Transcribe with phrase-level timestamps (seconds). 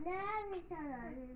[0.00, 1.30] Dah, Nisa.